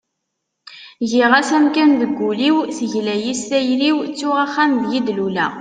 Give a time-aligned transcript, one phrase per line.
[1.09, 5.49] giɣ-as amkan deg ul-iw, tegla-yi s tayri-w, ttuɣ axxam deg i d-luleɣ